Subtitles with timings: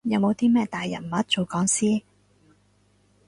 [0.03, 2.01] 有冇啲咩大人物做講師？